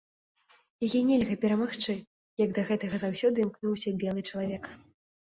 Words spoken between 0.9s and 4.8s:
нельга перамагчы, як да гэтага заўсёды імкнуўся белы чалавек.